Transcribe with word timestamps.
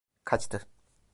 Kaçtı. 0.23 0.67